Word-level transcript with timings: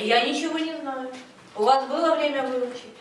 Я 0.00 0.24
ничего 0.24 0.58
не 0.58 0.76
знаю. 0.80 1.10
У 1.56 1.62
вас 1.64 1.88
было 1.88 2.14
время 2.14 2.44
выучить? 2.44 2.94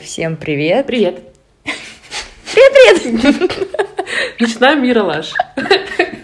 Всем 0.00 0.36
привет! 0.36 0.86
Привет! 0.86 1.20
Привет-привет! 2.52 3.68
Начинаем 4.38 4.82
Миралаш. 4.82 5.32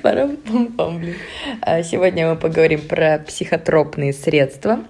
Парам-пам-пам, 0.03 1.03
Сегодня 1.83 2.29
мы 2.29 2.37
поговорим 2.37 2.87
про 2.87 3.19
психотропные 3.19 4.13
средства. 4.13 4.85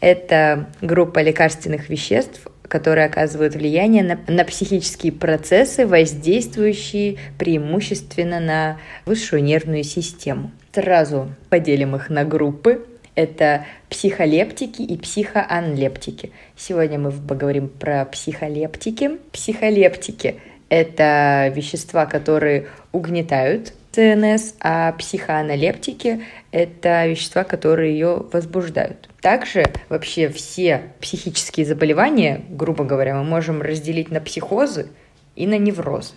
Это 0.00 0.68
группа 0.80 1.20
лекарственных 1.20 1.88
веществ, 1.88 2.48
которые 2.70 3.06
оказывают 3.06 3.56
влияние 3.56 4.04
на, 4.04 4.18
на 4.28 4.44
психические 4.44 5.12
процессы, 5.12 5.86
воздействующие 5.86 7.18
преимущественно 7.36 8.38
на 8.38 8.78
высшую 9.04 9.42
нервную 9.42 9.82
систему. 9.82 10.52
Сразу 10.72 11.34
поделим 11.50 11.96
их 11.96 12.08
на 12.10 12.24
группы. 12.24 12.86
Это 13.16 13.66
психолептики 13.88 14.82
и 14.82 14.96
психоанлептики. 14.96 16.30
Сегодня 16.56 17.00
мы 17.00 17.10
поговорим 17.10 17.68
про 17.68 18.04
психолептики. 18.04 19.18
Психолептики– 19.32 20.36
это 20.68 21.52
вещества, 21.54 22.06
которые 22.06 22.68
угнетают 22.92 23.74
ЦНС, 23.92 24.54
а 24.60 24.92
психоаналептики– 24.92 26.22
это 26.52 27.06
вещества, 27.06 27.44
которые 27.44 27.92
ее 27.92 28.24
возбуждают. 28.32 29.08
Также 29.20 29.64
вообще 29.88 30.28
все 30.28 30.82
психические 31.00 31.66
заболевания, 31.66 32.42
грубо 32.48 32.84
говоря, 32.84 33.16
мы 33.16 33.24
можем 33.24 33.62
разделить 33.62 34.10
на 34.10 34.20
психозы 34.20 34.88
и 35.34 35.46
на 35.46 35.58
неврозы. 35.58 36.14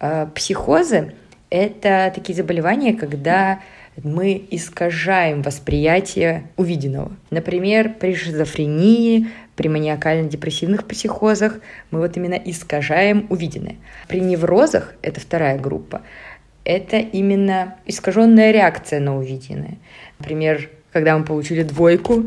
А, 0.00 0.26
Психозы– 0.26 1.14
это 1.50 2.12
такие 2.14 2.34
заболевания, 2.34 2.94
когда 2.94 3.60
мы 4.02 4.42
искажаем 4.50 5.42
восприятие 5.42 6.48
увиденного. 6.56 7.12
Например, 7.30 7.92
при 7.98 8.14
шизофрении, 8.14 9.28
при 9.56 9.68
маниакально-депрессивных 9.68 10.86
психозах 10.86 11.60
мы 11.90 11.98
вот 11.98 12.16
именно 12.16 12.34
искажаем 12.34 13.26
увиденное. 13.28 13.76
При 14.08 14.20
неврозах, 14.20 14.94
это 15.02 15.20
вторая 15.20 15.58
группа, 15.58 16.02
это 16.64 16.98
именно 16.98 17.76
искаженная 17.86 18.50
реакция 18.50 19.00
на 19.00 19.16
увиденное. 19.16 19.78
Например, 20.18 20.68
когда 20.92 21.16
мы 21.16 21.24
получили 21.24 21.62
двойку, 21.62 22.24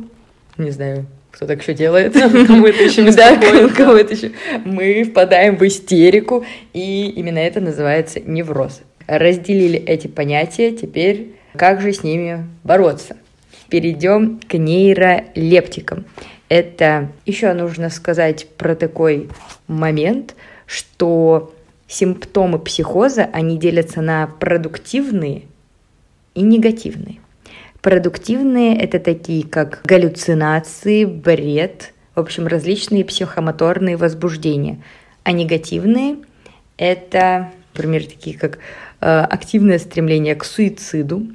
не 0.57 0.71
знаю, 0.71 1.05
кто 1.31 1.47
так 1.47 1.61
еще 1.61 1.73
делает. 1.73 2.13
Кому 2.47 2.67
это 2.67 2.83
еще 2.83 3.11
Да, 3.11 3.35
беспокоит, 3.35 3.73
кого 3.73 3.93
это 3.93 4.13
еще. 4.13 4.31
Мы 4.65 5.03
впадаем 5.03 5.57
в 5.57 5.65
истерику, 5.65 6.45
и 6.73 7.09
именно 7.09 7.39
это 7.39 7.59
называется 7.59 8.19
невроз. 8.19 8.81
Разделили 9.07 9.79
эти 9.79 10.07
понятия, 10.07 10.71
теперь 10.71 11.33
как 11.55 11.81
же 11.81 11.93
с 11.93 12.03
ними 12.03 12.47
бороться? 12.63 13.17
Перейдем 13.69 14.39
к 14.47 14.57
нейролептикам. 14.57 16.05
Это 16.49 17.09
еще 17.25 17.53
нужно 17.53 17.89
сказать 17.89 18.47
про 18.57 18.75
такой 18.75 19.29
момент, 19.67 20.35
что 20.65 21.53
симптомы 21.93 22.59
психоза, 22.59 23.29
они 23.31 23.57
делятся 23.57 24.01
на 24.01 24.27
продуктивные 24.27 25.43
и 26.33 26.41
негативные. 26.41 27.19
Продуктивные– 27.81 28.77
это 28.79 28.99
такие, 28.99 29.45
как 29.45 29.81
галлюцинации, 29.83 31.05
бред, 31.05 31.93
в 32.15 32.19
общем, 32.19 32.47
различные 32.47 33.05
психомоторные 33.05 33.97
возбуждения. 33.97 34.81
А 35.23 35.31
негативные– 35.31 36.17
это, 36.77 37.51
например, 37.73 38.05
такие, 38.05 38.37
как 38.37 38.57
э, 39.01 39.19
активное 39.19 39.79
стремление 39.79 40.35
к 40.35 40.45
суициду, 40.45 41.27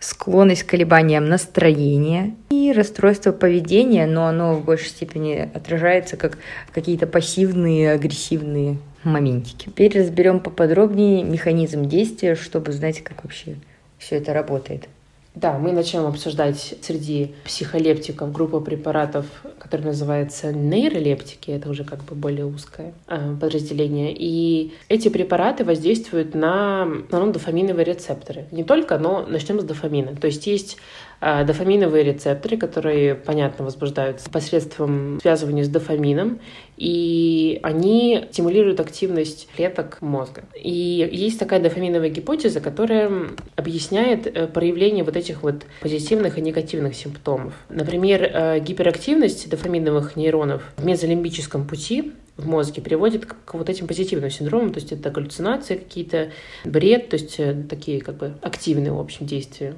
склонность 0.00 0.64
к 0.64 0.70
колебаниям 0.70 1.28
настроения 1.28 2.34
и 2.50 2.72
расстройство 2.72 3.32
поведения, 3.32 4.06
но 4.06 4.26
оно 4.26 4.54
в 4.54 4.64
большей 4.64 4.88
степени 4.88 5.48
отражается 5.54 6.16
как 6.16 6.38
какие-то 6.72 7.06
пассивные, 7.06 7.92
агрессивные 7.92 8.78
моментики. 9.04 9.66
Теперь 9.66 9.98
разберем 9.98 10.40
поподробнее 10.40 11.22
механизм 11.22 11.84
действия, 11.84 12.34
чтобы 12.34 12.72
знать, 12.72 13.02
как 13.02 13.24
вообще 13.24 13.56
все 13.98 14.16
это 14.16 14.32
работает. 14.32 14.88
Да, 15.34 15.58
мы 15.58 15.72
начнем 15.72 16.06
обсуждать 16.06 16.76
среди 16.80 17.34
психолептиков 17.44 18.30
группу 18.30 18.60
препаратов, 18.60 19.26
которая 19.58 19.88
называется 19.88 20.52
нейролептики, 20.52 21.50
это 21.50 21.68
уже 21.68 21.82
как 21.82 22.04
бы 22.04 22.14
более 22.14 22.46
узкое 22.46 22.94
э, 23.08 23.34
подразделение. 23.40 24.14
И 24.16 24.74
эти 24.88 25.08
препараты 25.08 25.64
воздействуют 25.64 26.36
на 26.36 26.84
в 26.84 27.06
основном 27.06 27.32
дофаминовые 27.32 27.84
рецепторы. 27.84 28.44
Не 28.52 28.62
только, 28.62 28.96
но 28.96 29.26
начнем 29.26 29.60
с 29.60 29.64
дофамина. 29.64 30.14
То 30.14 30.28
есть 30.28 30.46
есть 30.46 30.76
дофаминовые 31.20 32.04
рецепторы, 32.04 32.56
которые, 32.56 33.14
понятно, 33.14 33.64
возбуждаются 33.64 34.30
посредством 34.30 35.18
связывания 35.20 35.64
с 35.64 35.68
дофамином, 35.68 36.38
и 36.76 37.60
они 37.62 38.26
стимулируют 38.30 38.80
активность 38.80 39.48
клеток 39.56 39.98
мозга. 40.00 40.44
И 40.54 41.08
есть 41.12 41.38
такая 41.38 41.60
дофаминовая 41.60 42.08
гипотеза, 42.08 42.60
которая 42.60 43.10
объясняет 43.56 44.26
э, 44.26 44.46
проявление 44.48 45.04
вот 45.04 45.16
этих 45.16 45.42
вот 45.42 45.64
позитивных 45.80 46.38
и 46.38 46.40
негативных 46.40 46.94
симптомов. 46.96 47.54
Например, 47.68 48.22
э, 48.22 48.60
гиперактивность 48.60 49.48
дофаминовых 49.48 50.16
нейронов 50.16 50.62
в 50.76 50.84
мезолимбическом 50.84 51.66
пути 51.66 52.12
в 52.36 52.46
мозге 52.46 52.82
приводит 52.82 53.26
к, 53.26 53.36
к 53.44 53.54
вот 53.54 53.68
этим 53.68 53.86
позитивным 53.86 54.30
синдромам, 54.30 54.72
то 54.72 54.80
есть 54.80 54.92
это 54.92 55.10
галлюцинации 55.10 55.76
какие-то, 55.76 56.32
бред, 56.64 57.10
то 57.10 57.16
есть 57.16 57.38
э, 57.38 57.54
такие 57.68 58.00
как 58.00 58.16
бы 58.16 58.34
активные, 58.42 58.92
в 58.92 58.98
общем, 58.98 59.26
действия 59.26 59.74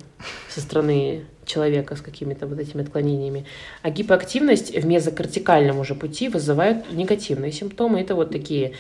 со 0.48 0.60
стороны 0.60 1.24
человека 1.44 1.96
с 1.96 2.00
какими-то 2.00 2.46
вот 2.46 2.58
этими 2.58 2.82
отклонениями. 2.82 3.44
А 3.82 3.90
гипоактивность 3.90 4.74
в 4.74 4.86
мезокортикальном 4.86 5.78
уже 5.78 5.94
пути 5.94 6.28
вызывает 6.28 6.90
негативные 6.92 7.52
симптомы. 7.52 8.00
Это 8.00 8.14
вот 8.14 8.30
такие 8.30 8.72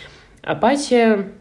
апатия, 0.42 1.32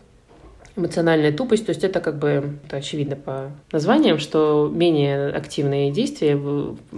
эмоциональная 0.75 1.31
тупость, 1.31 1.65
то 1.65 1.71
есть 1.71 1.83
это 1.83 1.99
как 1.99 2.19
бы 2.19 2.59
это 2.65 2.77
очевидно 2.77 3.15
по 3.15 3.51
названиям, 3.71 4.19
что 4.19 4.69
менее 4.73 5.29
активные 5.29 5.91
действия 5.91 6.37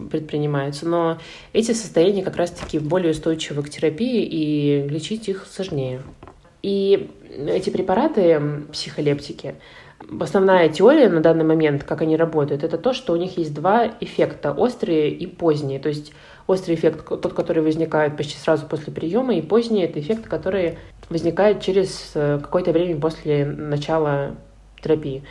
предпринимаются, 0.09 0.87
но 0.87 1.19
эти 1.53 1.73
состояния 1.73 2.23
как 2.23 2.37
раз-таки 2.37 2.79
более 2.79 3.11
устойчивы 3.11 3.63
к 3.63 3.69
терапии 3.69 4.23
и 4.23 4.87
лечить 4.87 5.29
их 5.29 5.45
сложнее. 5.49 6.01
И 6.63 7.09
эти 7.47 7.69
препараты, 7.69 8.41
психолептики, 8.71 9.55
основная 10.19 10.69
теория 10.69 11.09
на 11.09 11.21
данный 11.21 11.45
момент, 11.45 11.83
как 11.83 12.01
они 12.01 12.17
работают, 12.17 12.63
это 12.63 12.77
то, 12.77 12.93
что 12.93 13.13
у 13.13 13.15
них 13.15 13.37
есть 13.37 13.53
два 13.53 13.91
эффекта, 13.99 14.51
острые 14.51 15.11
и 15.11 15.27
поздние. 15.27 15.79
То 15.79 15.89
есть 15.89 16.13
острый 16.47 16.75
эффект, 16.75 17.07
тот, 17.07 17.33
который 17.33 17.61
возникает 17.61 18.17
почти 18.17 18.37
сразу 18.37 18.65
после 18.65 18.91
приема, 18.91 19.35
и 19.35 19.41
поздний– 19.41 19.81
это 19.83 19.99
эффект, 19.99 20.27
который 20.27 20.77
возникает 21.09 21.61
через 21.61 22.11
э, 22.15 22.39
какое-то 22.41 22.71
время 22.71 22.99
после 22.99 23.45
начала 23.45 24.35
терапии. 24.81 25.23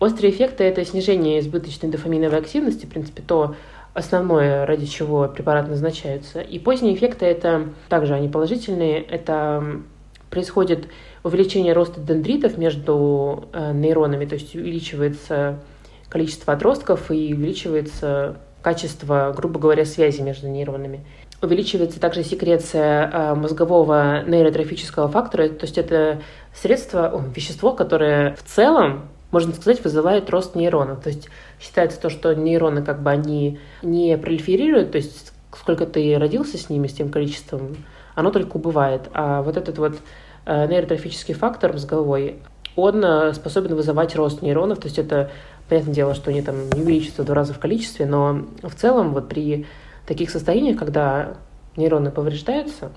Острые 0.00 0.32
эффекты– 0.32 0.64
это 0.64 0.84
снижение 0.84 1.38
избыточной 1.40 1.90
дофаминовой 1.90 2.38
активности, 2.38 2.86
в 2.86 2.88
принципе, 2.88 3.22
то 3.22 3.54
основное, 3.94 4.66
ради 4.66 4.86
чего 4.86 5.28
препарат 5.28 5.68
назначается. 5.68 6.40
И 6.40 6.58
поздние 6.58 6.94
эффекты– 6.94 7.24
это 7.26 7.68
также 7.88 8.14
они 8.14 8.28
положительные, 8.28 9.00
это 9.00 9.82
происходит 10.30 10.88
увеличение 11.22 11.72
роста 11.72 12.00
дендритов 12.00 12.58
между 12.58 13.48
э, 13.52 13.72
нейронами, 13.72 14.24
то 14.24 14.34
есть 14.34 14.54
увеличивается 14.54 15.60
количество 16.08 16.54
отростков 16.54 17.10
и 17.10 17.34
увеличивается 17.34 18.38
качество, 18.62 19.32
грубо 19.36 19.60
говоря, 19.60 19.84
связи 19.84 20.22
между 20.22 20.48
нейронами. 20.48 21.04
Увеличивается 21.42 21.98
также 21.98 22.22
секреция 22.22 23.10
э, 23.12 23.34
мозгового 23.34 24.22
нейротрофического 24.24 25.08
фактора, 25.08 25.48
то 25.48 25.66
есть 25.66 25.76
это 25.76 26.22
средство, 26.54 27.08
о, 27.08 27.20
вещество, 27.34 27.72
которое 27.72 28.36
в 28.36 28.44
целом, 28.44 29.08
можно 29.32 29.52
сказать, 29.52 29.82
вызывает 29.82 30.30
рост 30.30 30.54
нейронов. 30.54 31.02
То 31.02 31.08
есть 31.08 31.28
считается 31.60 32.00
то, 32.00 32.10
что 32.10 32.32
нейроны 32.32 32.82
как 32.82 33.02
бы 33.02 33.10
они 33.10 33.58
не 33.82 34.16
пролиферируют, 34.16 34.92
то 34.92 34.98
есть 34.98 35.32
сколько 35.52 35.84
ты 35.84 36.16
родился 36.16 36.58
с 36.58 36.70
ними, 36.70 36.86
с 36.86 36.92
тем 36.92 37.10
количеством, 37.10 37.76
оно 38.14 38.30
только 38.30 38.56
убывает. 38.56 39.10
А 39.12 39.42
вот 39.42 39.56
этот 39.56 39.78
вот 39.78 39.96
э, 40.46 40.66
нейротрофический 40.68 41.34
фактор 41.34 41.72
мозговой, 41.72 42.36
он 42.76 43.04
э, 43.04 43.32
способен 43.32 43.74
вызывать 43.74 44.14
рост 44.14 44.42
нейронов, 44.42 44.78
то 44.78 44.86
есть 44.86 44.98
это 44.98 45.30
понятное 45.68 45.94
дело, 45.94 46.14
что 46.14 46.30
они 46.30 46.42
там 46.42 46.70
не 46.70 46.82
увеличатся 46.82 47.22
в 47.22 47.26
два 47.26 47.34
раза 47.34 47.52
в 47.52 47.58
количестве, 47.58 48.06
но 48.06 48.44
в 48.62 48.74
целом 48.76 49.12
вот 49.12 49.28
при 49.28 49.66
таких 50.06 50.30
состояниях, 50.30 50.78
когда 50.78 51.36
нейроны 51.76 52.10
повреждаются, 52.10 52.92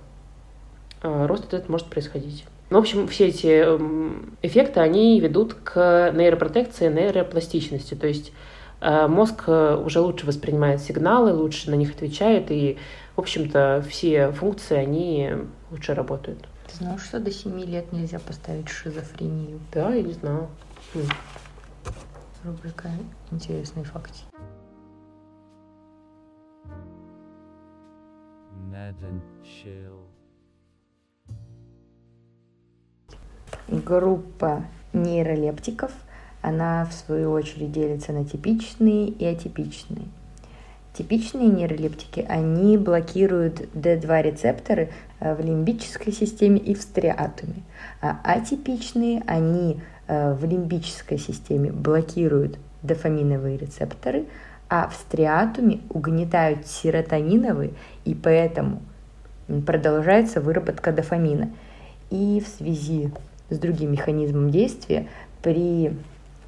э, 1.02 1.26
рост 1.26 1.46
этот 1.46 1.70
может 1.70 1.88
происходить. 1.88 2.46
Ну, 2.70 2.80
в 2.80 2.82
общем, 2.82 3.08
все 3.08 3.28
эти 3.28 3.48
эм, 3.48 4.38
эффекты, 4.42 4.80
они 4.80 5.20
ведут 5.20 5.54
к 5.54 6.12
нейропротекции, 6.14 6.90
нейропластичности. 6.90 7.94
То 7.94 8.08
есть 8.08 8.34
э, 8.82 9.08
мозг 9.08 9.44
э, 9.48 9.76
уже 9.76 10.00
лучше 10.00 10.26
воспринимает 10.26 10.82
сигналы, 10.82 11.32
лучше 11.34 11.70
на 11.70 11.76
них 11.76 11.92
отвечает, 11.92 12.50
и, 12.50 12.78
в 13.16 13.20
общем-то, 13.20 13.86
все 13.88 14.32
функции, 14.32 14.78
они 14.78 15.32
лучше 15.70 15.94
работают. 15.94 16.40
Ты 16.68 16.78
знал, 16.78 16.98
что 16.98 17.20
до 17.20 17.32
7 17.32 17.60
лет 17.66 17.94
нельзя 17.94 18.20
поставить 18.20 18.70
шизофрению? 18.70 19.60
Да, 19.72 19.94
я 19.94 20.02
не 20.02 20.14
знаю. 20.14 20.48
М. 20.96 21.04
Рубрика 22.44 22.90
«Интересные 23.32 23.86
факты». 23.86 24.20
And 28.76 29.22
Chill. 29.42 30.02
Группа 33.70 34.66
нейролептиков, 34.92 35.92
она 36.42 36.84
в 36.86 36.94
свою 36.94 37.32
очередь 37.32 37.72
делится 37.72 38.12
на 38.12 38.26
типичные 38.26 39.08
и 39.08 39.26
атипичные. 39.26 40.08
Типичные 40.94 41.48
нейролептики, 41.48 42.26
они 42.28 42.78
блокируют 42.78 43.62
D2 43.74 44.22
рецепторы 44.22 44.90
э, 45.22 45.34
в 45.34 45.40
лимбической 45.40 46.12
системе 46.12 46.60
и 46.60 46.74
в 46.74 46.82
стриатуме. 46.82 47.64
А 48.02 48.20
атипичные, 48.24 49.24
они 49.26 49.80
э, 50.08 50.34
в 50.34 50.44
лимбической 50.44 51.18
системе 51.18 51.72
блокируют 51.72 52.60
дофаминовые 52.84 53.58
рецепторы, 53.58 54.26
а 54.70 54.88
в 54.88 54.96
стриатуме 54.96 55.80
угнетают 55.90 56.68
серотониновые, 56.68 57.72
и 58.04 58.14
поэтому 58.14 58.82
продолжается 59.66 60.42
выработка 60.42 60.92
дофамина. 60.92 61.50
И 62.10 62.42
в 62.44 62.48
связи 62.48 63.12
с 63.50 63.58
другим 63.58 63.92
механизмом 63.92 64.50
действия 64.50 65.08
при 65.42 65.94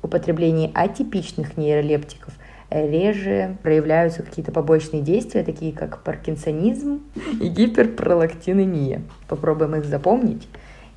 употреблении 0.02 0.72
атипичных 0.74 1.58
нейролептиков 1.58 2.34
реже 2.70 3.58
проявляются 3.64 4.24
какие-то 4.24 4.52
побочные 4.52 5.02
действия, 5.02 5.44
такие 5.44 5.72
как 5.72 6.02
паркинсонизм 6.04 7.02
и 7.40 7.48
гиперпролактинемия. 7.48 9.02
Попробуем 9.28 9.76
их 9.76 9.86
запомнить. 9.86 10.48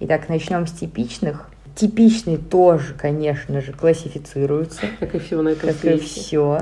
Итак, 0.00 0.28
начнем 0.28 0.66
с 0.66 0.72
типичных. 0.72 1.48
Типичные 1.76 2.38
тоже, 2.38 2.94
конечно 2.94 3.60
же, 3.60 3.72
классифицируются, 3.72 4.82
Как 4.98 5.14
и 5.14 5.18
все 5.18 5.40
на 5.40 5.50
этом 5.50 5.68
как 5.68 5.76
и 5.84 5.98
свете. 5.98 6.04
все. 6.04 6.60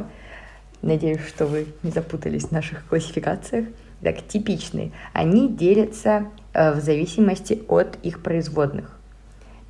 Надеюсь, 0.82 1.26
что 1.26 1.46
вы 1.46 1.66
не 1.82 1.90
запутались 1.90 2.46
в 2.46 2.52
наших 2.52 2.86
классификациях. 2.86 3.66
Так, 4.02 4.26
типичные. 4.26 4.92
Они 5.12 5.48
делятся 5.48 6.28
э, 6.54 6.72
в 6.72 6.80
зависимости 6.80 7.62
от 7.68 7.98
их 8.02 8.22
производных. 8.22 8.96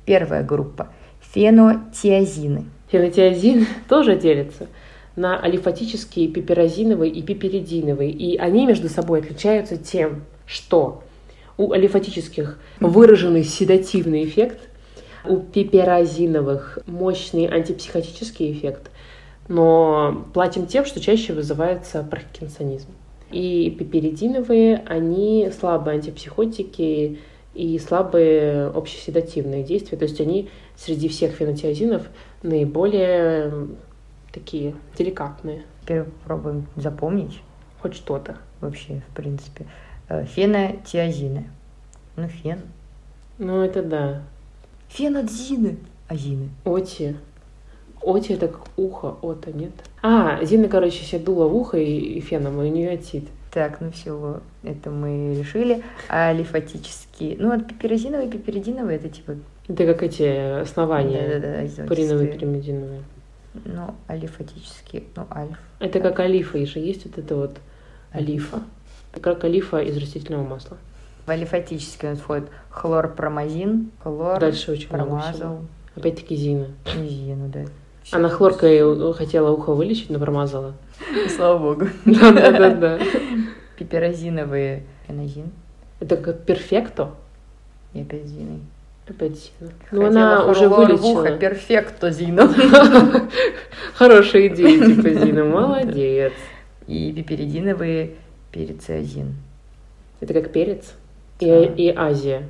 Первая 0.05 0.43
группа– 0.43 0.89
фенотиазины. 1.33 2.65
Фенотиазин 2.91 3.65
тоже 3.89 4.17
делится 4.17 4.67
на 5.15 5.39
алифатические, 5.39 6.27
пиперозиновые 6.27 7.11
и 7.11 7.21
пиперидиновые. 7.21 8.11
И 8.11 8.37
они 8.37 8.65
между 8.65 8.87
собой 8.87 9.19
отличаются 9.19 9.77
тем, 9.77 10.23
что 10.45 11.03
у 11.57 11.73
алифатических 11.73 12.57
выраженный 12.79 13.43
седативный 13.43 14.23
эффект, 14.23 14.61
у 15.25 15.37
пиперозиновых 15.37 16.79
мощный 16.85 17.47
антипсихотический 17.47 18.53
эффект, 18.53 18.89
но 19.49 20.25
платим 20.33 20.67
тем, 20.67 20.85
что 20.85 21.01
чаще 21.01 21.33
вызывается 21.33 22.03
паркинсонизм. 22.03 22.87
И 23.31 23.75
пиперидиновые, 23.77 24.83
они 24.87 25.51
слабые 25.59 25.95
антипсихотики 25.95 27.19
и 27.53 27.79
слабые 27.79 28.67
общеседативные 28.67 29.63
действия. 29.63 29.97
То 29.97 30.05
есть 30.05 30.21
они 30.21 30.49
среди 30.77 31.09
всех 31.09 31.33
фенотиазинов 31.33 32.03
наиболее 32.43 33.67
такие 34.31 34.75
деликатные. 34.97 35.63
Теперь 35.81 36.03
попробуем 36.03 36.67
запомнить 36.75 37.41
Хоть 37.81 37.95
что-то. 37.95 38.37
вообще, 38.61 39.01
в 39.09 39.15
принципе. 39.15 39.65
Э, 40.09 40.25
Фенотиазины. 40.25 41.49
Ну, 42.15 42.27
фен. 42.27 42.61
Ну, 43.37 43.61
это 43.61 43.81
да. 43.81 44.21
Фенотзины. 44.89 45.77
Азины. 46.07 46.49
Оти. 46.65 47.15
Оти 48.01 48.33
это 48.33 48.47
как 48.47 48.61
ухо, 48.77 49.15
ота, 49.21 49.51
нет? 49.51 49.71
А, 50.01 50.43
Зина, 50.43 50.67
короче, 50.69 51.03
себе 51.03 51.19
дула 51.19 51.45
в 51.47 51.55
ухо 51.55 51.77
и, 51.77 51.97
и 51.97 52.21
феном, 52.21 52.61
и 52.61 52.65
у 52.65 52.71
нее 52.71 52.91
отит. 52.91 53.27
Так, 53.51 53.81
ну 53.81 53.91
все, 53.91 54.41
это 54.63 54.89
мы 54.89 55.35
решили. 55.37 55.83
А 56.07 56.31
лимфатические... 56.31 57.35
Ну, 57.39 57.51
вот 57.51 57.67
пиперозиновые 57.67 58.29
пиперидиновые, 58.29 58.97
это 58.97 59.09
типа... 59.09 59.35
Это 59.67 59.85
как 59.85 60.03
эти 60.03 60.61
основания. 60.61 61.39
Да-да-да, 61.39 61.87
Пуриновые, 61.87 62.29
изотистые. 62.29 62.33
пиримидиновые. 62.33 63.01
Ну, 63.65 63.95
алифатические, 64.07 65.03
ну, 65.15 65.25
альф. 65.31 65.57
Это 65.79 65.99
как 65.99 66.19
олифа, 66.19 66.57
и 66.57 66.65
же 66.65 66.79
есть 66.79 67.05
вот 67.05 67.17
это 67.17 67.35
вот 67.35 67.57
олифа. 68.11 68.61
Это 69.11 69.21
как 69.21 69.43
олифа 69.43 69.79
из 69.79 69.97
растительного 69.97 70.47
масла. 70.47 70.77
В 71.25 71.29
алифатические 71.31 72.11
он 72.11 72.17
входит 72.17 72.49
хлорпромазин, 72.69 73.91
хлор, 74.01 74.39
Дальше 74.39 74.71
очень 74.71 74.89
промазал, 74.89 75.61
Опять-таки 75.95 76.35
Зина. 76.35 76.67
мизину, 76.97 77.49
да. 77.49 77.65
Она 78.11 78.29
хлоркой 78.29 79.13
хотела 79.13 79.51
ухо 79.51 79.73
вылечить, 79.73 80.09
но 80.09 80.19
промазала. 80.19 80.73
Слава 81.35 81.57
богу. 81.59 81.87
Да-да-да. 82.05 82.99
Пиперозиновые 83.77 84.83
фенозин 85.07 85.51
Это 85.99 86.17
как 86.17 86.43
перфекто. 86.43 87.11
и 87.93 88.01
опять 88.01 88.25
зиной. 88.25 88.59
Опять 89.07 89.37
Зина. 89.59 89.71
Ну, 89.91 90.05
она 90.05 90.45
уже 90.45 90.69
вылечила. 90.69 91.35
перфекто 91.37 92.11
зина. 92.11 92.47
Хорошая 93.95 94.47
идея, 94.49 94.85
типа 94.85 95.09
Зина. 95.09 95.45
Молодец. 95.45 96.33
И 96.85 97.11
пиперидиновые 97.11 98.11
перициазин. 98.51 99.35
Это 100.19 100.33
как 100.33 100.51
перец 100.51 100.93
и, 101.39 101.47
и 101.47 101.93
Азия. 101.95 102.43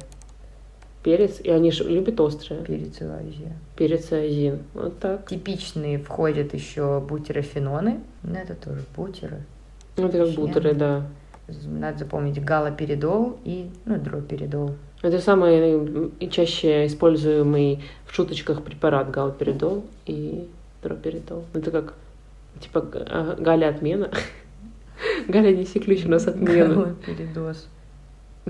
Перец, 1.04 1.40
и 1.40 1.50
они 1.50 1.72
же 1.72 1.86
любят 1.86 2.20
острое. 2.20 2.62
Перициазия. 2.64 3.54
Перец 3.78 4.12
и 4.12 4.16
азин. 4.16 4.60
Вот 4.74 5.00
так. 5.00 5.28
Типичные 5.28 5.98
входят 5.98 6.54
еще 6.54 7.00
бутерофеноны. 7.00 8.02
Ну, 8.24 8.36
это 8.36 8.54
тоже 8.56 8.84
бутеры. 8.96 9.44
Ну, 9.96 10.08
это 10.08 10.26
как 10.26 10.36
бутеры, 10.36 10.74
да. 10.74 11.06
Надо 11.66 12.00
запомнить 12.00 12.44
галоперидол 12.44 13.38
и 13.46 13.70
ну, 13.86 13.98
дроперидол. 13.98 14.76
Это 15.02 15.20
самый 15.20 15.74
м, 15.74 16.12
и 16.20 16.30
чаще 16.30 16.86
используемый 16.86 17.82
в 18.06 18.14
шуточках 18.14 18.62
препарат 18.62 19.10
галоперидол 19.10 19.86
и 20.06 20.48
дроперидол. 20.84 21.46
Это 21.54 21.72
как, 21.72 21.94
типа, 22.60 22.86
а, 22.94 23.36
Галя 23.40 23.70
отмена. 23.70 24.12
Галя, 25.28 25.56
неси 25.56 25.80
ключ, 25.80 26.06
у 26.06 26.10
нас 26.10 26.28
отмена. 26.28 26.74
Галоперидоз. 26.76 27.68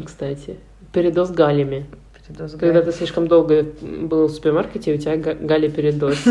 Кстати, 0.03 0.57
передоз 0.91 1.29
галями. 1.29 1.85
Перидоз 2.29 2.51
Когда 2.53 2.81
ты 2.83 2.91
слишком 2.91 3.27
долго 3.27 3.65
был 3.81 4.27
в 4.27 4.31
супермаркете, 4.31 4.93
у 4.93 4.97
тебя 4.97 5.17
га- 5.17 5.33
галоперидоз. 5.33 6.23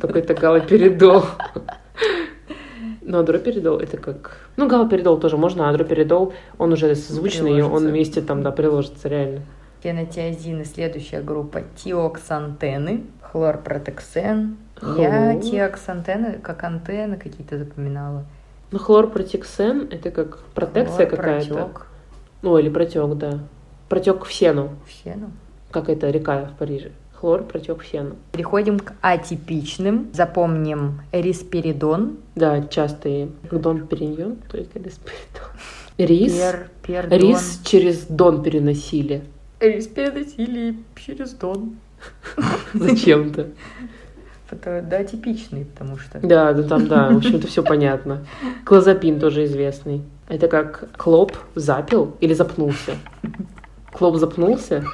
Только 0.00 0.18
это 0.18 0.34
галоперидол. 0.34 1.24
Ну, 3.02 3.18
а 3.18 3.22
дроперидол 3.22 3.78
это 3.78 3.96
как... 3.96 4.36
Ну, 4.56 4.68
галоперидол 4.68 5.18
тоже 5.18 5.36
можно, 5.38 5.68
а 5.68 5.72
дроперидол, 5.72 6.34
он 6.58 6.72
уже 6.72 6.94
созвучный, 6.94 7.58
и 7.58 7.62
он 7.62 7.88
вместе 7.88 8.20
там, 8.20 8.42
да, 8.42 8.52
приложится 8.52 9.08
реально. 9.08 9.40
Фенотиазины, 9.80 10.64
следующая 10.66 11.22
группа 11.22 11.62
тиоксантены, 11.74 13.04
хлорпротексен. 13.22 14.58
Я 14.98 15.32
Хлор. 15.32 15.42
тиоксантены 15.42 16.38
как 16.42 16.62
антенны 16.62 17.16
какие-то 17.16 17.56
запоминала. 17.58 18.26
Ну, 18.70 18.78
хлорпротексен 18.78 19.88
это 19.90 20.10
как 20.10 20.38
протекция 20.54 21.06
какая-то. 21.06 21.70
Ну, 22.42 22.58
или 22.58 22.68
протек, 22.68 23.14
да. 23.14 23.40
Протек 23.90 24.24
в 24.24 24.32
сену, 24.32 24.70
Все, 24.86 25.16
ну. 25.16 25.30
как 25.72 25.88
это 25.88 26.08
река 26.10 26.44
в 26.44 26.56
Париже. 26.56 26.92
Хлор 27.12 27.42
протек 27.42 27.82
в 27.82 27.86
сену. 27.86 28.14
Переходим 28.30 28.78
к 28.78 28.94
атипичным. 29.00 30.10
Запомним 30.12 31.00
рисперидон. 31.10 32.18
Да, 32.36 32.62
частые. 32.68 33.30
Дон 33.50 33.88
периньон, 33.88 34.36
только 34.48 34.78
респиридон. 34.78 35.48
Рис. 35.98 36.32
Пер, 36.32 36.70
пердон. 36.86 37.18
Рис 37.18 37.60
через 37.64 38.06
дон 38.06 38.44
переносили. 38.44 39.24
Рис 39.58 39.88
переносили 39.88 40.76
через 40.94 41.32
дон. 41.32 41.74
Зачем-то. 42.74 43.48
Это, 44.52 44.86
да, 44.88 45.02
типичный, 45.02 45.64
потому 45.64 45.98
что... 45.98 46.20
Да, 46.20 46.52
да, 46.52 46.62
там, 46.62 46.86
да, 46.86 47.10
в 47.10 47.16
общем-то, 47.16 47.48
все 47.48 47.64
понятно. 47.64 48.24
Клозапин 48.64 49.18
тоже 49.18 49.46
известный. 49.46 50.02
Это 50.28 50.46
как 50.46 50.96
Клоп 50.96 51.36
запил 51.56 52.16
или 52.20 52.34
запнулся? 52.34 52.92
Клоп 53.92 54.16
запнулся? 54.16 54.84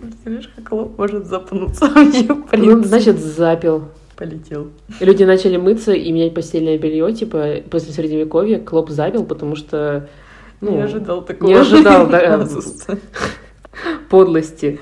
Представляешь, 0.00 0.50
как 0.54 0.72
лоб 0.72 0.98
может 0.98 1.26
запнуться 1.26 1.86
вообще, 1.94 2.24
в 2.32 2.46
Ну, 2.52 2.82
значит, 2.84 3.18
запил. 3.18 3.84
полетел. 4.16 4.68
И 5.00 5.04
люди 5.04 5.24
начали 5.24 5.56
мыться 5.56 5.92
и 5.92 6.12
менять 6.12 6.34
постельное 6.34 6.78
белье, 6.78 7.12
типа, 7.12 7.62
после 7.70 7.92
средневековья 7.92 8.58
Клоп 8.58 8.90
запил, 8.90 9.24
потому 9.24 9.56
что, 9.56 10.08
ну, 10.60 10.72
не 10.72 10.82
ожидал 10.82 11.22
такого. 11.22 11.48
не 11.48 11.54
ожидал, 11.54 12.06
да, 12.08 12.46
подлости. 14.10 14.78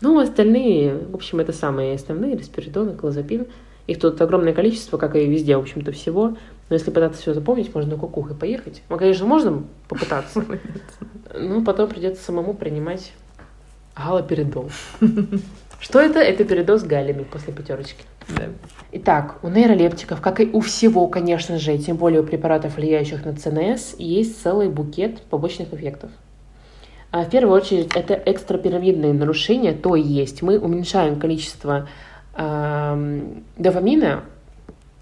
Ну, 0.00 0.18
остальные, 0.18 0.96
в 1.10 1.14
общем, 1.14 1.40
это 1.40 1.52
самые 1.52 1.94
основные, 1.96 2.36
респиридон 2.36 2.90
и 2.90 2.96
клозапин. 2.96 3.46
Их 3.88 3.98
тут 3.98 4.20
огромное 4.20 4.52
количество, 4.52 4.96
как 4.96 5.16
и 5.16 5.26
везде, 5.26 5.56
в 5.56 5.60
общем-то, 5.60 5.92
всего. 5.92 6.36
Но 6.68 6.74
если 6.74 6.90
пытаться 6.90 7.20
все 7.20 7.34
запомнить, 7.34 7.74
можно 7.74 7.96
кукухой 7.96 8.36
поехать. 8.36 8.82
Ну, 8.88 8.98
конечно, 8.98 9.26
можно 9.26 9.64
попытаться. 9.88 10.44
Но 11.34 11.62
потом 11.62 11.88
придется 11.88 12.22
самому 12.22 12.54
принимать 12.54 13.12
галоперидол. 13.96 14.70
Что 15.80 16.00
это? 16.00 16.18
Это 16.18 16.44
передоз 16.44 16.82
галями 16.82 17.24
после 17.24 17.52
пятерочки. 17.52 18.04
Итак, 18.92 19.38
у 19.42 19.48
нейролептиков, 19.48 20.20
как 20.20 20.40
и 20.40 20.46
у 20.52 20.60
всего, 20.60 21.06
конечно 21.06 21.58
же, 21.58 21.74
и 21.74 21.78
тем 21.78 21.96
более 21.96 22.20
у 22.20 22.24
препаратов, 22.24 22.76
влияющих 22.76 23.24
на 23.24 23.34
ЦНС, 23.34 23.94
есть 23.98 24.42
целый 24.42 24.68
букет 24.68 25.22
побочных 25.22 25.72
эффектов. 25.72 26.10
А 27.10 27.24
в 27.24 27.30
первую 27.30 27.56
очередь 27.56 27.90
это 27.94 28.14
экстрапирамидные 28.14 29.14
нарушения, 29.14 29.72
то 29.72 29.94
есть 29.94 30.42
мы 30.42 30.58
уменьшаем 30.58 31.18
количество 31.18 31.88
э, 32.34 33.22
дофамина, 33.56 34.24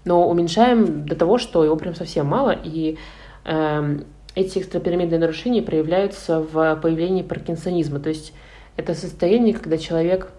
но 0.07 0.27
уменьшаем 0.27 1.05
до 1.05 1.15
того, 1.15 1.37
что 1.37 1.63
его 1.63 1.75
прям 1.75 1.93
совсем 1.93 2.25
мало, 2.25 2.51
и 2.51 2.97
э, 3.45 3.99
эти 4.33 4.59
экстрапирамидные 4.59 5.19
нарушения 5.19 5.61
проявляются 5.61 6.39
в 6.39 6.75
появлении 6.81 7.21
паркинсонизма, 7.21 7.99
то 7.99 8.09
есть 8.09 8.33
это 8.75 8.93
состояние, 8.93 9.53
когда 9.53 9.77
человек 9.77 10.31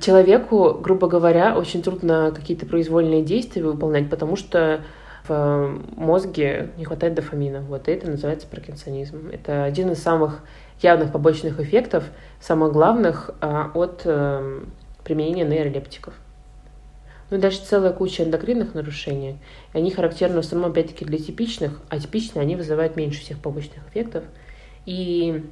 Человеку, 0.00 0.78
грубо 0.80 1.06
говоря, 1.06 1.54
очень 1.54 1.82
трудно 1.82 2.32
какие-то 2.34 2.64
произвольные 2.64 3.22
действия 3.22 3.62
выполнять, 3.62 4.08
потому 4.08 4.36
что 4.36 4.80
в 5.28 5.80
мозге 5.96 6.70
не 6.78 6.84
хватает 6.84 7.14
дофамина. 7.14 7.60
Вот 7.60 7.88
и 7.88 7.92
это 7.92 8.10
называется 8.10 8.46
паркинсонизм. 8.46 9.28
Это 9.30 9.64
один 9.64 9.90
из 9.90 10.02
самых 10.02 10.40
явных 10.80 11.12
побочных 11.12 11.60
эффектов, 11.60 12.04
самых 12.40 12.72
главных 12.72 13.30
а, 13.40 13.70
от 13.74 14.02
э, 14.04 14.60
применения 15.04 15.44
нейролептиков. 15.44 16.14
Ну 17.32 17.38
и 17.38 17.40
дальше 17.40 17.62
целая 17.64 17.94
куча 17.94 18.24
эндокринных 18.24 18.74
нарушений. 18.74 19.38
И 19.72 19.78
они 19.78 19.90
характерны 19.90 20.36
в 20.36 20.40
основном, 20.40 20.72
опять-таки, 20.72 21.06
для 21.06 21.16
типичных, 21.16 21.80
а 21.88 21.98
типичные 21.98 22.42
они 22.42 22.56
вызывают 22.56 22.94
меньше 22.94 23.22
всех 23.22 23.38
побочных 23.38 23.78
эффектов. 23.88 24.24
И 24.84 25.42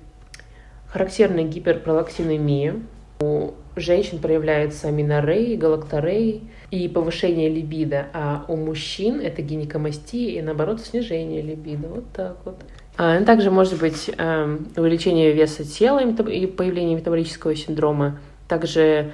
характерна 0.88 1.42
гиперпролактинемия. 1.42 2.76
У 3.20 3.52
женщин 3.76 4.18
проявляется 4.18 4.88
аминорей, 4.88 5.56
галакторей 5.56 6.50
и 6.70 6.87
повышение 6.87 7.49
либидо, 7.49 8.08
а 8.12 8.44
у 8.49 8.56
мужчин 8.56 9.18
это 9.18 9.40
гинекомастия 9.40 10.38
и, 10.38 10.42
наоборот, 10.42 10.82
снижение 10.82 11.40
либидо. 11.40 11.88
Вот 11.88 12.04
так 12.12 12.37
вот. 12.44 12.56
А 12.99 13.25
также 13.25 13.50
может 13.50 13.80
быть 13.80 14.10
э, 14.14 14.58
увеличение 14.76 15.32
веса 15.32 15.64
тела 15.64 16.00
и 16.00 16.46
появление 16.46 16.96
метаболического 16.96 17.56
синдрома. 17.56 18.18
Также 18.49 19.12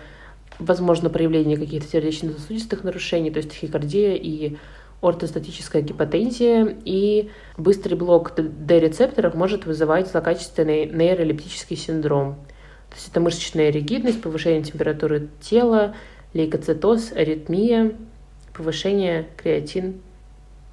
возможно 0.59 1.11
проявление 1.11 1.57
каких-то 1.57 1.89
сердечно-сосудистых 1.89 2.85
нарушений, 2.85 3.31
то 3.31 3.39
есть 3.39 3.51
тахикардия 3.51 4.15
и 4.15 4.57
ортостатическая 5.03 5.83
гипотензия, 5.83 6.77
и 6.85 7.31
быстрый 7.57 7.95
блок 7.95 8.33
D-рецепторов 8.37 9.35
может 9.35 9.67
вызывать 9.67 10.11
злокачественный 10.11 10.87
нейролептический 10.87 11.77
синдром. 11.77 12.37
То 12.91 12.97
есть 12.97 13.09
это 13.09 13.21
мышечная 13.21 13.71
ригидность, 13.71 14.23
повышение 14.23 14.63
температуры 14.63 15.29
тела, 15.41 15.95
лейкоцитоз, 16.33 17.13
аритмия, 17.13 17.93
повышение 18.55 19.29
креатин 19.37 20.01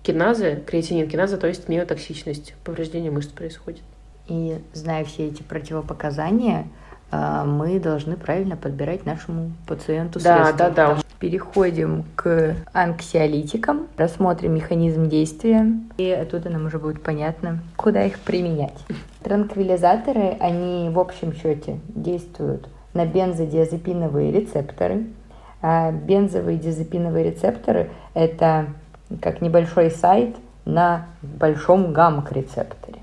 киназы, 0.03 0.61
креатинин 0.65 1.09
киназа, 1.09 1.37
то 1.37 1.47
есть 1.47 1.67
миотоксичность, 1.69 2.53
повреждение 2.63 3.11
мышц 3.11 3.29
происходит. 3.29 3.81
И 4.27 4.57
зная 4.73 5.03
все 5.05 5.27
эти 5.27 5.43
противопоказания, 5.43 6.67
мы 7.45 7.79
должны 7.79 8.15
правильно 8.15 8.55
подбирать 8.55 9.05
нашему 9.05 9.51
пациенту 9.67 10.19
да, 10.19 10.45
средства. 10.45 10.69
Да, 10.69 10.95
да, 10.95 10.97
Переходим 11.19 12.03
к 12.15 12.55
анксиолитикам, 12.73 13.87
рассмотрим 13.97 14.55
механизм 14.55 15.07
действия, 15.07 15.67
и 15.97 16.09
оттуда 16.09 16.49
нам 16.49 16.65
уже 16.65 16.79
будет 16.79 17.01
понятно, 17.01 17.59
куда 17.77 18.03
их 18.03 18.19
применять. 18.19 18.77
Транквилизаторы, 19.23 20.35
они 20.39 20.89
в 20.89 20.99
общем 20.99 21.33
счете 21.33 21.79
действуют 21.87 22.67
на 22.93 23.05
бензодиазепиновые 23.05 24.31
рецепторы. 24.31 25.05
А 25.61 25.91
бензовые 25.91 26.57
диазепиновые 26.57 27.31
рецепторы– 27.31 27.89
это 28.13 28.67
как 29.21 29.39
небольшой 29.39 29.91
сайт 29.91 30.35
на 30.65 31.05
большом 31.21 31.93
гамк-рецепторе. 31.93 32.99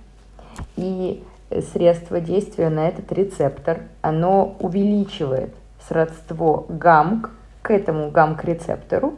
И 0.76 1.24
средство 1.72 2.20
действия 2.20 2.68
на 2.70 2.88
этот 2.88 3.10
рецептор, 3.12 3.82
оно 4.02 4.56
увеличивает 4.60 5.54
сродство 5.88 6.64
гамк 6.68 7.30
к 7.62 7.70
этому 7.70 8.10
гамк-рецептору 8.10 9.14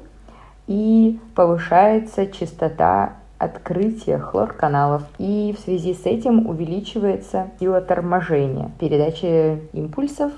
и 0.66 1.18
повышается 1.34 2.26
частота 2.26 3.14
открытия 3.38 4.18
хлорканалов. 4.18 5.02
И 5.18 5.54
в 5.56 5.60
связи 5.60 5.94
с 5.94 6.06
этим 6.06 6.48
увеличивается 6.48 7.50
сила 7.58 7.80
торможения, 7.80 8.70
передачи 8.78 9.60
импульсов 9.72 10.32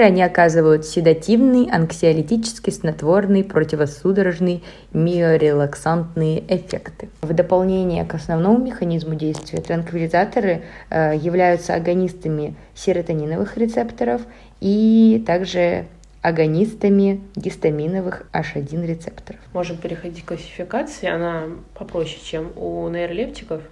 Они 0.00 0.22
оказывают 0.22 0.86
седативный, 0.86 1.68
анксиолитический, 1.68 2.72
снотворный, 2.72 3.42
противосудорожный, 3.42 4.62
миорелаксантные 4.92 6.44
эффекты. 6.46 7.08
В 7.20 7.32
дополнение 7.32 8.04
к 8.04 8.14
основному 8.14 8.64
механизму 8.64 9.16
действия 9.16 9.60
транквилизаторы 9.60 10.62
э, 10.90 11.16
являются 11.16 11.74
агонистами 11.74 12.54
серотониновых 12.76 13.56
рецепторов 13.56 14.22
и 14.60 15.20
также 15.26 15.86
агонистами 16.22 17.20
гистаминовых 17.34 18.28
H1 18.32 18.86
рецепторов. 18.86 19.40
Можем 19.52 19.78
переходить 19.78 20.22
к 20.22 20.28
классификации. 20.28 21.08
Она 21.08 21.46
попроще, 21.74 22.20
чем 22.22 22.52
у 22.54 22.88
нейролептиков. 22.88 23.62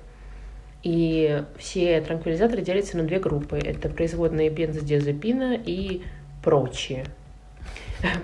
И 0.82 1.42
все 1.58 2.00
транквилизаторы 2.00 2.62
делятся 2.62 2.96
на 2.96 3.04
две 3.04 3.18
группы. 3.18 3.58
Это 3.58 3.88
производные 3.88 4.50
бензодиазепина 4.50 5.54
и 5.54 6.02
прочие. 6.46 7.06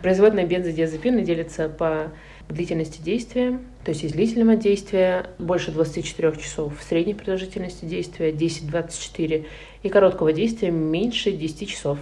Производные 0.00 0.46
бензодиазепины 0.46 1.22
делятся 1.22 1.68
по 1.68 2.12
длительности 2.48 3.02
действия, 3.02 3.58
то 3.84 3.90
есть 3.90 4.04
из 4.04 4.12
длительного 4.12 4.54
действия 4.54 5.26
больше 5.40 5.72
24 5.72 6.36
часов, 6.36 6.72
средней 6.88 7.14
продолжительности 7.14 7.84
действия 7.84 8.30
10-24 8.30 9.46
и 9.82 9.88
короткого 9.88 10.32
действия 10.32 10.70
меньше 10.70 11.32
10 11.32 11.68
часов. 11.68 11.98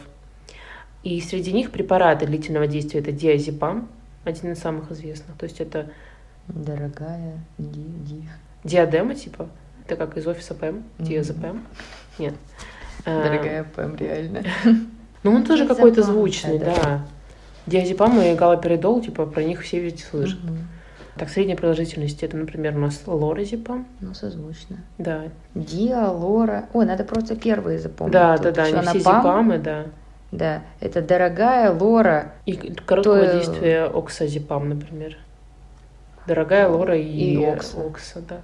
И 1.05 1.19
среди 1.23 1.53
них 1.53 1.71
препараты 1.71 2.27
длительного 2.27 2.67
действия 2.67 3.01
это 3.01 3.13
диазепам, 3.13 3.89
один 4.25 4.53
из 4.53 4.59
самых 4.59 4.91
известных, 4.93 5.39
то 5.39 5.45
есть 5.45 5.61
это 5.61 5.91
Дорогая 6.49 7.39
ди, 7.57 7.81
ди. 7.81 8.23
диадема 8.65 9.15
типа, 9.15 9.49
это 9.87 9.97
как 9.97 10.19
из 10.19 10.27
офиса 10.27 10.55
ПЭМ, 10.55 10.85
диазепам, 10.99 11.67
нет. 12.19 12.35
А, 13.07 13.23
Дорогая 13.23 13.65
Пэм, 13.65 13.97
реально. 13.97 14.43
Ну, 15.23 15.33
он 15.35 15.43
тоже 15.45 15.65
Диазепам, 15.65 15.77
какой-то 15.77 16.03
звучный, 16.03 16.59
да, 16.59 16.75
да. 16.83 17.01
Диазепам 17.67 18.21
и 18.21 18.35
галоперидол, 18.35 19.03
типа, 19.03 19.27
про 19.27 19.43
них 19.43 19.63
все 19.63 19.81
везде 19.81 20.03
слышат. 20.05 20.39
Так, 21.17 21.29
средняя 21.29 21.57
продолжительность, 21.57 22.23
это, 22.23 22.37
например, 22.37 22.77
у 22.77 22.81
нас 22.81 23.03
лоразепам, 23.07 23.87
Ну, 24.01 24.15
созвучно. 24.15 24.79
да. 24.97 25.25
Диалора. 25.55 26.67
Ой, 26.73 26.87
надо 26.87 27.05
просто 27.05 27.37
первые 27.37 27.79
запомнить. 27.79 28.13
да, 28.13 28.37
тут. 28.37 28.45
да, 28.47 28.53
да, 28.53 28.63
они 28.65 28.87
все 28.87 28.99
зепамы, 29.01 29.59
да. 29.59 29.87
Да, 30.33 30.63
это 30.81 31.03
дорогая 31.03 31.73
Лора 31.73 32.33
И 32.47 32.53
короткого 32.87 33.27
То- 33.27 33.33
действия 33.35 33.85
оксазепам, 33.85 34.69
например. 34.69 35.17
Дорогая 36.27 36.69
лора 36.69 36.97
и, 36.97 37.03
И 37.35 37.45
окса. 37.45 37.81
окса, 37.85 38.21
да. 38.29 38.37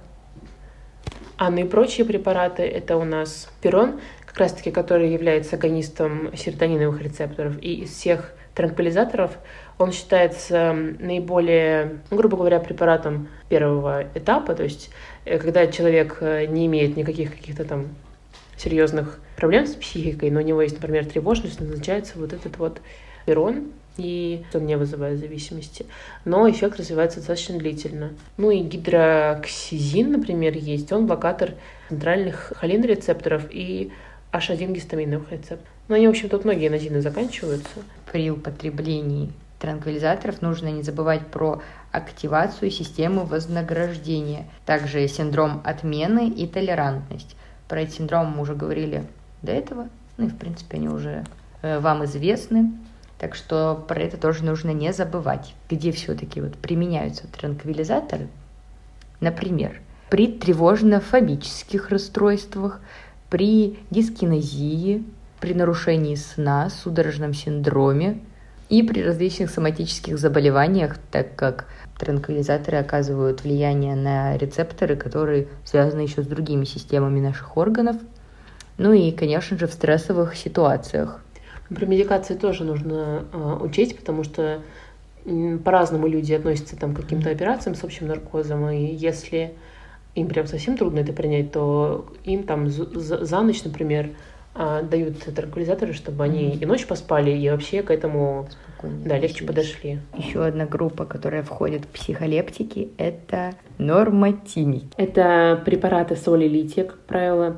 А 1.37 1.51
наипрочие 1.51 2.05
препараты 2.05 2.63
это 2.63 2.97
у 2.97 3.03
нас 3.03 3.49
пирон, 3.61 3.99
как 4.25 4.37
раз 4.39 4.53
таки, 4.53 4.71
который 4.71 5.11
является 5.13 5.55
агонистом 5.55 6.35
серотониновых 6.35 7.01
рецепторов. 7.01 7.61
И 7.61 7.81
из 7.81 7.91
всех 7.91 8.33
транквилизаторов 8.55 9.37
он 9.77 9.91
считается 9.91 10.73
наиболее, 10.73 11.99
ну, 12.09 12.17
грубо 12.17 12.37
говоря, 12.37 12.59
препаратом 12.59 13.27
первого 13.49 14.05
этапа, 14.15 14.55
то 14.55 14.63
есть 14.63 14.89
э, 15.25 15.37
когда 15.37 15.67
человек 15.67 16.17
э, 16.21 16.47
не 16.47 16.65
имеет 16.65 16.97
никаких 16.97 17.35
каких-то 17.35 17.63
там 17.63 17.89
серьезных 18.57 19.19
проблем 19.35 19.67
с 19.67 19.75
психикой, 19.75 20.31
но 20.31 20.39
у 20.39 20.43
него 20.43 20.63
есть, 20.63 20.81
например, 20.81 21.05
тревожность, 21.05 21.61
назначается 21.61 22.17
вот 22.17 22.33
этот 22.33 22.57
вот 22.57 22.81
пирон, 23.27 23.71
и 23.97 24.43
он 24.53 24.65
не 24.65 24.77
вызывает 24.77 25.19
зависимости. 25.19 25.85
Но 26.25 26.49
эффект 26.49 26.79
развивается 26.79 27.17
достаточно 27.17 27.57
длительно. 27.57 28.13
Ну 28.37 28.51
и 28.51 28.61
гидроксизин, 28.61 30.11
например, 30.11 30.55
есть. 30.55 30.91
Он 30.91 31.07
блокатор 31.07 31.53
центральных 31.89 32.53
холин-рецепторов 32.55 33.43
и 33.49 33.91
H1 34.31 34.73
гистаминовых 34.73 35.31
рецепторов. 35.31 35.65
Но 35.87 35.95
они, 35.95 36.07
в 36.07 36.11
общем, 36.11 36.29
тут 36.29 36.45
многие 36.45 36.67
энозины 36.67 37.01
заканчиваются. 37.01 37.69
при 38.11 38.29
употреблении 38.29 39.31
транквилизаторов 39.59 40.41
нужно 40.41 40.67
не 40.67 40.83
забывать 40.83 41.27
про 41.27 41.61
активацию 41.91 42.69
системы 42.71 43.25
вознаграждения, 43.25 44.45
также 44.65 45.07
синдром 45.07 45.61
отмены 45.63 46.29
и 46.29 46.47
толерантность. 46.47 47.35
Про 47.67 47.81
эти 47.81 47.97
синдромы 47.97 48.35
мы 48.35 48.41
уже 48.43 48.55
говорили 48.55 49.05
до 49.41 49.51
этого, 49.51 49.89
ну 50.17 50.27
и 50.27 50.29
в 50.29 50.37
принципе 50.37 50.77
они 50.77 50.89
уже 50.89 51.25
э, 51.61 51.79
вам 51.79 52.05
известны, 52.05 52.71
так 53.19 53.35
что 53.35 53.83
про 53.87 53.99
это 53.99 54.17
тоже 54.17 54.43
нужно 54.43 54.71
не 54.71 54.93
забывать. 54.93 55.53
Где 55.69 55.91
все-таки 55.91 56.41
вот 56.41 56.55
применяются 56.55 57.27
транквилизаторы? 57.27 58.27
Например, 59.19 59.79
при 60.09 60.27
тревожно-фобических 60.27 61.89
расстройствах, 61.89 62.79
при 63.29 63.79
дискинезии, 63.89 65.03
при 65.39 65.53
нарушении 65.53 66.15
сна, 66.15 66.69
судорожном 66.69 67.33
синдроме 67.33 68.19
и 68.69 68.83
при 68.83 69.01
различных 69.01 69.49
соматических 69.49 70.17
заболеваниях, 70.17 70.97
так 71.11 71.35
как 71.35 71.65
транквилизаторы 71.97 72.77
оказывают 72.77 73.43
влияние 73.43 73.95
на 73.95 74.37
рецепторы, 74.37 74.95
которые 74.95 75.47
связаны 75.65 76.01
еще 76.01 76.21
с 76.21 76.27
другими 76.27 76.65
системами 76.65 77.19
наших 77.19 77.57
органов. 77.57 77.97
Ну 78.77 78.93
и, 78.93 79.11
конечно 79.11 79.57
же, 79.57 79.67
в 79.67 79.73
стрессовых 79.73 80.35
ситуациях. 80.35 81.21
Про 81.73 81.85
медикации 81.85 82.35
тоже 82.35 82.63
нужно 82.63 83.25
э, 83.33 83.57
учесть, 83.61 83.97
потому 83.97 84.23
что 84.23 84.61
по-разному 85.63 86.07
люди 86.07 86.31
относятся 86.33 86.77
там, 86.77 86.93
к 86.93 87.01
каким-то 87.01 87.29
операциям 87.29 87.75
с 87.75 87.83
общим 87.83 88.07
наркозом, 88.07 88.69
и 88.69 88.85
если 88.85 89.53
им 90.15 90.27
прям 90.27 90.47
совсем 90.47 90.77
трудно 90.77 90.99
это 90.99 91.11
принять, 91.11 91.51
то 91.51 92.05
им 92.23 92.43
там 92.43 92.69
за, 92.69 93.25
за- 93.25 93.41
ночь, 93.41 93.63
например, 93.63 94.11
а, 94.55 94.81
дают 94.81 95.19
транквилизаторы, 95.19 95.93
чтобы 95.93 96.23
они 96.23 96.47
Мгм. 96.47 96.59
и 96.59 96.65
ночь 96.65 96.87
поспали, 96.87 97.29
и 97.31 97.49
вообще 97.49 97.83
к 97.83 97.91
этому 97.91 98.47
да, 98.81 99.17
легче 99.19 99.43
подошли. 99.45 99.99
Еще 100.17 100.43
одна 100.43 100.65
группа, 100.65 101.05
которая 101.05 101.43
входит 101.43 101.83
в 101.83 101.87
психолептики, 101.87 102.89
это 102.97 103.53
нормотимики. 103.77 104.87
Это 104.97 105.61
препараты 105.65 106.15
соли 106.15 106.47
лития, 106.47 106.85
как 106.85 106.99
правило. 106.99 107.57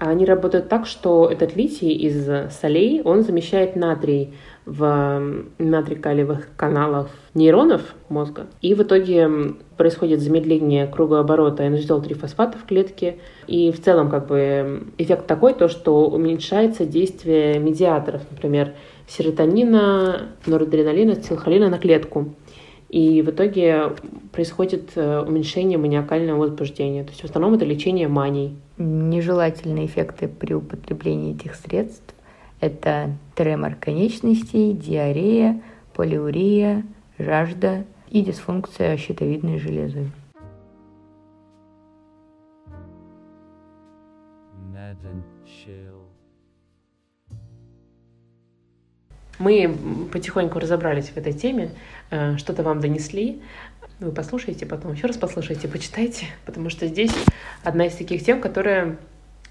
Они 0.00 0.24
работают 0.24 0.70
так, 0.70 0.86
что 0.86 1.28
этот 1.30 1.56
литий 1.56 1.92
из 1.92 2.26
солей, 2.54 3.02
он 3.02 3.22
замещает 3.22 3.76
натрий 3.76 4.32
в 4.64 5.20
натрий-калиевых 5.58 6.48
каналах 6.56 7.08
нейронов 7.34 7.82
мозга. 8.08 8.46
И 8.62 8.72
в 8.72 8.82
итоге 8.82 9.28
происходит 9.76 10.20
замедление 10.20 10.86
кругооборота 10.86 11.64
NH3-фосфата 11.64 12.56
в 12.56 12.64
клетке. 12.64 13.18
И 13.46 13.70
в 13.72 13.82
целом 13.82 14.08
как 14.08 14.26
бы 14.26 14.84
эффект 14.96 15.26
такой, 15.26 15.52
то, 15.52 15.68
что 15.68 16.06
уменьшается 16.06 16.86
действие 16.86 17.58
медиаторов, 17.58 18.22
например, 18.30 18.72
серотонина, 19.06 20.28
норадреналина, 20.46 21.12
ацетилхолина 21.12 21.68
на 21.68 21.78
клетку. 21.78 22.34
И 22.90 23.22
в 23.22 23.30
итоге 23.30 23.92
происходит 24.32 24.96
э, 24.96 25.20
уменьшение 25.20 25.78
маниакального 25.78 26.40
возбуждения. 26.40 27.04
То 27.04 27.10
есть 27.10 27.22
в 27.22 27.24
основном 27.24 27.54
это 27.54 27.64
лечение 27.64 28.08
маний. 28.08 28.56
Нежелательные 28.78 29.86
эффекты 29.86 30.26
при 30.26 30.54
употреблении 30.54 31.36
этих 31.36 31.54
средств– 31.54 32.14
это 32.60 33.12
тремор 33.36 33.76
конечностей, 33.76 34.72
диарея, 34.72 35.62
полиурия, 35.94 36.84
жажда 37.16 37.84
и 38.10 38.22
дисфункция 38.22 38.96
щитовидной 38.96 39.60
железы. 39.60 40.10
Мы 49.40 49.74
потихоньку 50.12 50.58
разобрались 50.58 51.08
в 51.08 51.16
этой 51.16 51.32
теме, 51.32 51.70
что-то 52.38 52.62
вам 52.62 52.80
донесли. 52.80 53.40
Вы 54.00 54.12
послушаете 54.12 54.64
потом, 54.64 54.92
еще 54.94 55.06
раз 55.06 55.16
послушайте, 55.18 55.68
почитайте, 55.68 56.26
потому 56.46 56.70
что 56.70 56.86
здесь 56.86 57.12
одна 57.62 57.86
из 57.86 57.94
таких 57.94 58.24
тем, 58.24 58.40
которая 58.40 58.96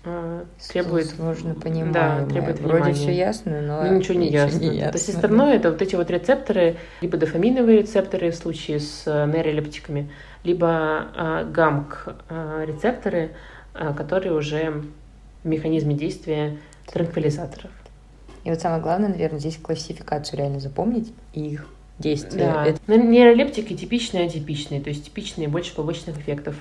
э, 0.04 0.44
требует... 0.72 1.06
Сложно 1.08 1.54
Да, 1.54 1.62
понимаемое. 1.62 2.26
требует 2.26 2.60
Вроде 2.60 2.76
внимания. 2.78 2.94
все 2.96 3.14
ясно, 3.14 3.62
но 3.62 3.84
Ну, 3.84 3.98
ничего 3.98 4.18
не 4.18 4.30
ясно. 4.30 4.60
То 4.60 4.98
есть 4.98 5.10
остальное 5.10 5.56
это 5.56 5.70
вот 5.72 5.82
эти 5.84 5.96
вот 5.96 6.10
рецепторы, 6.10 6.78
либо 7.02 7.18
дофаминовые 7.18 7.80
рецепторы 7.84 8.32
в 8.32 8.36
случае 8.36 8.80
с 8.80 9.04
э, 9.06 9.26
нейролептиками, 9.28 10.10
либо 10.44 11.08
э, 11.16 11.46
гамк 11.52 12.16
э, 12.30 12.66
рецепторы, 12.68 13.32
э, 13.76 13.94
которые 13.94 14.34
уже 14.34 14.82
в 15.44 15.48
механизме 15.48 15.94
действия 15.94 16.58
транквилизаторов. 16.92 17.70
И 18.46 18.50
вот 18.50 18.60
самое 18.60 18.82
главное, 18.82 19.10
наверное, 19.10 19.40
здесь 19.40 19.58
классификацию 19.58 20.40
реально 20.40 20.60
запомнить 20.60 21.14
и 21.34 21.42
их 21.42 21.68
действия. 22.00 22.52
Да. 22.54 22.66
Это 22.66 22.80
Но 22.88 22.96
Нейролептики 22.96 23.76
типичные, 23.76 24.26
атипичные, 24.26 24.82
то 24.82 24.90
есть 24.90 25.06
типичные 25.06 25.48
больше 25.48 25.76
побочных 25.76 26.18
эффектов, 26.18 26.56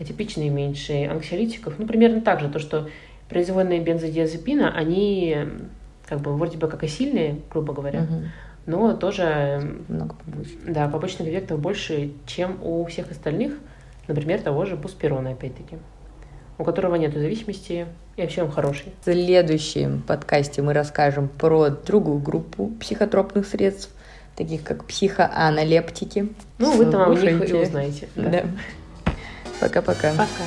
атипичные 0.00 0.50
меньше. 0.50 1.04
Анксиолитиков, 1.06 1.74
ну, 1.78 1.86
примерно 1.86 2.20
так 2.20 2.40
же, 2.40 2.48
то, 2.48 2.58
что 2.58 2.88
производные 3.28 3.80
бензодиазепина, 3.80 4.72
они 4.74 5.36
как 6.06 6.20
бы 6.20 6.32
вроде 6.34 6.56
бы 6.56 6.68
как 6.68 6.82
и 6.84 6.88
сильные, 6.88 7.40
грубо 7.52 7.74
говоря, 7.74 8.00
Мгм. 8.02 8.24
но 8.66 8.94
тоже 8.96 9.76
много 9.88 10.14
побочных. 10.24 10.72
Да, 10.72 10.88
побочных 10.88 11.28
эффектов 11.28 11.60
больше, 11.60 12.12
чем 12.26 12.58
у 12.62 12.84
всех 12.86 13.10
остальных, 13.10 13.54
например, 14.06 14.40
того 14.40 14.64
же 14.64 14.76
буспирона, 14.76 15.32
опять-таки, 15.32 15.76
у 16.56 16.64
которого 16.64 16.94
нет 16.94 17.12
зависимости 17.12 17.86
и 18.16 18.22
вообще 18.22 18.42
он 18.42 18.50
хороший. 18.50 18.92
В 19.02 19.04
следующем 19.04 20.02
подкасте 20.06 20.62
мы 20.62 20.72
расскажем 20.72 21.28
про 21.28 21.68
другую 21.68 22.18
группу 22.20 22.68
психотропных 22.80 23.46
средств, 23.46 23.94
таких 24.38 24.62
как 24.62 24.84
психоаналептики. 24.84 26.28
Ну, 26.58 26.76
вы 26.76 26.86
там 26.86 27.10
о 27.10 27.14
них 27.14 27.50
и 27.50 27.54
узнаете. 27.54 28.08
Да. 28.14 28.44
Пока-пока. 29.60 30.12
Пока. 30.12 30.44